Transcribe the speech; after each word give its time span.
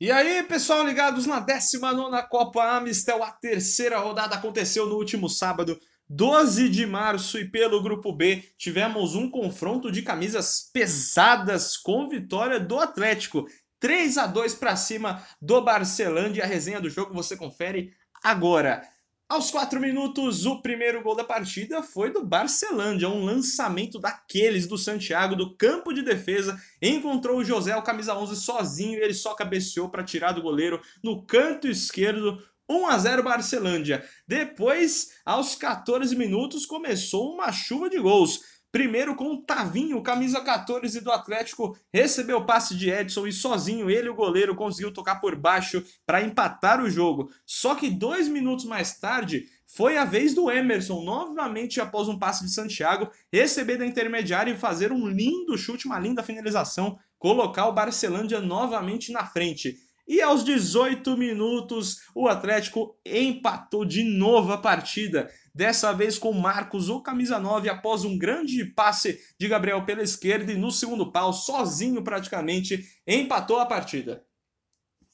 E 0.00 0.10
aí, 0.10 0.42
pessoal, 0.44 0.82
ligados 0.82 1.26
na 1.26 1.40
19 1.40 2.26
Copa 2.30 2.64
Amistel, 2.64 3.22
a 3.22 3.30
terceira 3.30 3.98
rodada 3.98 4.34
aconteceu 4.34 4.86
no 4.86 4.96
último 4.96 5.28
sábado, 5.28 5.78
12 6.08 6.70
de 6.70 6.86
março, 6.86 7.38
e 7.38 7.44
pelo 7.44 7.82
Grupo 7.82 8.10
B 8.10 8.42
tivemos 8.56 9.14
um 9.14 9.30
confronto 9.30 9.92
de 9.92 10.00
camisas 10.00 10.70
pesadas 10.72 11.76
com 11.76 12.08
vitória 12.08 12.58
do 12.58 12.78
Atlético. 12.78 13.46
3 13.78 14.16
a 14.16 14.26
2 14.26 14.54
para 14.54 14.74
cima 14.74 15.22
do 15.38 15.60
Barcelândia. 15.60 16.44
A 16.44 16.46
resenha 16.46 16.80
do 16.80 16.88
jogo 16.88 17.12
você 17.12 17.36
confere 17.36 17.92
agora. 18.24 18.82
Aos 19.30 19.48
4 19.52 19.78
minutos, 19.78 20.44
o 20.44 20.60
primeiro 20.60 21.04
gol 21.04 21.14
da 21.14 21.22
partida 21.22 21.84
foi 21.84 22.10
do 22.10 22.26
Barcelândia, 22.26 23.08
um 23.08 23.24
lançamento 23.24 23.96
daqueles 23.96 24.66
do 24.66 24.76
Santiago 24.76 25.36
do 25.36 25.54
campo 25.54 25.92
de 25.92 26.02
defesa, 26.02 26.60
encontrou 26.82 27.38
o 27.38 27.44
José, 27.44 27.76
o 27.76 27.82
camisa 27.82 28.12
11, 28.12 28.34
sozinho 28.34 28.98
e 28.98 29.00
ele 29.00 29.14
só 29.14 29.32
cabeceou 29.32 29.88
para 29.88 30.02
tirar 30.02 30.32
do 30.32 30.42
goleiro 30.42 30.82
no 31.00 31.24
canto 31.24 31.68
esquerdo, 31.68 32.42
1 32.68 32.86
a 32.88 32.98
0 32.98 33.22
Barcelândia. 33.22 34.04
Depois, 34.26 35.10
aos 35.24 35.54
14 35.54 36.16
minutos, 36.16 36.66
começou 36.66 37.32
uma 37.32 37.52
chuva 37.52 37.88
de 37.88 38.00
gols. 38.00 38.40
Primeiro 38.72 39.16
com 39.16 39.32
o 39.32 39.42
Tavinho, 39.42 40.00
camisa 40.00 40.40
14 40.40 41.00
do 41.00 41.10
Atlético, 41.10 41.76
recebeu 41.92 42.38
o 42.38 42.46
passe 42.46 42.76
de 42.76 42.88
Edson 42.88 43.26
e 43.26 43.32
sozinho 43.32 43.90
ele, 43.90 44.08
o 44.08 44.14
goleiro, 44.14 44.54
conseguiu 44.54 44.92
tocar 44.92 45.16
por 45.16 45.34
baixo 45.34 45.84
para 46.06 46.22
empatar 46.22 46.80
o 46.80 46.88
jogo. 46.88 47.32
Só 47.44 47.74
que 47.74 47.90
dois 47.90 48.28
minutos 48.28 48.64
mais 48.64 48.98
tarde, 48.98 49.48
foi 49.66 49.96
a 49.96 50.04
vez 50.04 50.34
do 50.34 50.50
Emerson, 50.50 51.02
novamente 51.02 51.80
após 51.80 52.08
um 52.08 52.18
passe 52.18 52.44
de 52.44 52.52
Santiago, 52.52 53.10
receber 53.32 53.76
da 53.76 53.86
intermediária 53.86 54.52
e 54.52 54.56
fazer 54.56 54.92
um 54.92 55.08
lindo 55.08 55.56
chute, 55.56 55.86
uma 55.86 55.98
linda 55.98 56.22
finalização, 56.22 56.98
colocar 57.18 57.66
o 57.66 57.72
Barcelândia 57.72 58.40
novamente 58.40 59.12
na 59.12 59.24
frente. 59.24 59.78
E 60.06 60.20
aos 60.20 60.44
18 60.44 61.16
minutos, 61.16 62.00
o 62.14 62.28
Atlético 62.28 62.98
empatou 63.06 63.84
de 63.84 64.02
novo 64.02 64.52
a 64.52 64.58
partida 64.58 65.30
dessa 65.54 65.92
vez 65.92 66.18
com 66.18 66.32
Marcos, 66.32 66.88
o 66.88 67.00
camisa 67.00 67.38
9, 67.38 67.68
após 67.68 68.04
um 68.04 68.18
grande 68.18 68.64
passe 68.64 69.20
de 69.38 69.48
Gabriel 69.48 69.84
pela 69.84 70.02
esquerda 70.02 70.52
e 70.52 70.56
no 70.56 70.70
segundo 70.70 71.12
pau, 71.12 71.32
sozinho 71.32 72.02
praticamente, 72.02 72.84
empatou 73.06 73.58
a 73.58 73.66
partida. 73.66 74.24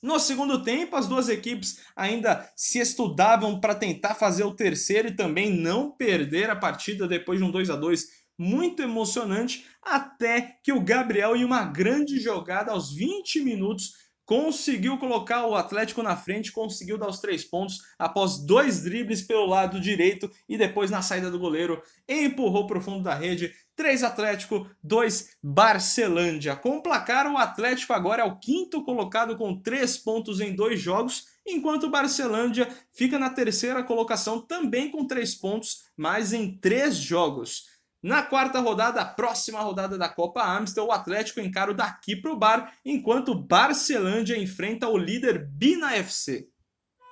No 0.03 0.19
segundo 0.19 0.63
tempo, 0.63 0.95
as 0.95 1.09
duas 1.09 1.29
equipes 1.29 1.81
ainda 1.97 2.49
se 2.55 2.79
estudavam 2.79 3.59
para 3.59 3.75
tentar 3.75 4.15
fazer 4.15 4.45
o 4.45 4.55
terceiro 4.55 5.09
e 5.09 5.17
também 5.17 5.51
não 5.51 5.91
perder 5.91 6.49
a 6.51 6.57
partida 6.57 7.09
depois 7.09 7.39
de 7.39 7.45
um 7.45 7.51
2 7.51 7.71
a 7.71 7.77
2 7.77 8.27
muito 8.39 8.83
emocionante, 8.83 9.67
até 9.83 10.59
que 10.63 10.71
o 10.71 10.83
Gabriel, 10.83 11.35
em 11.35 11.45
uma 11.45 11.65
grande 11.65 12.21
jogada 12.21 12.71
aos 12.73 12.93
20 12.93 13.41
minutos, 13.41 13.95
conseguiu 14.27 14.99
colocar 14.99 15.47
o 15.47 15.55
Atlético 15.55 16.03
na 16.03 16.17
frente, 16.17 16.53
conseguiu 16.53 16.99
dar 16.99 17.09
os 17.09 17.21
três 17.21 17.45
pontos 17.45 17.79
após 17.97 18.39
dois 18.39 18.83
dribles 18.83 19.23
pelo 19.23 19.47
lado 19.47 19.81
direito 19.81 20.29
e 20.49 20.59
depois 20.59 20.91
na 20.91 21.01
saída 21.01 21.31
do 21.31 21.39
goleiro 21.39 21.81
empurrou 22.09 22.67
para 22.67 22.79
o 22.79 22.83
fundo 22.83 23.05
da 23.05 23.15
rede. 23.15 23.55
3 23.77 24.03
Atlético, 24.03 24.69
2 24.83 25.37
Barcelândia. 25.43 26.57
Com 26.57 26.79
o 26.79 26.83
placar, 26.83 27.31
o 27.31 27.37
Atlético 27.37 27.93
agora 27.93 28.23
é 28.23 28.25
o 28.25 28.39
quinto 28.39 28.83
colocado 28.83 29.37
com 29.37 29.61
três 29.61 29.99
pontos 29.99 30.41
em 30.41 30.57
dois 30.57 30.81
jogos, 30.81 31.27
enquanto 31.47 31.85
o 31.85 31.91
Barcelândia 31.91 32.69
fica 32.93 33.19
na 33.19 33.31
terceira 33.31 33.85
colocação 33.85 34.41
também 34.41 34.91
com 34.91 35.07
três 35.07 35.35
pontos, 35.35 35.85
mas 35.97 36.33
em 36.33 36.57
três 36.59 36.97
jogos. 36.97 37.76
Na 38.07 38.23
quarta 38.23 38.61
rodada, 38.61 39.01
a 39.01 39.05
próxima 39.05 39.59
rodada 39.59 39.99
da 39.99 40.09
Copa 40.09 40.41
Amstel, 40.41 40.87
o 40.87 40.93
Atlético 40.93 41.41
encara 41.41 41.73
o 41.73 41.75
daqui 41.75 42.15
para 42.15 42.33
o 42.33 42.37
bar, 42.37 42.73
enquanto 42.85 43.33
o 43.33 43.35
Barcelândia 43.35 44.39
enfrenta 44.39 44.89
o 44.89 44.97
líder 44.97 45.45
Bina 45.45 45.93
FC. 45.97 46.49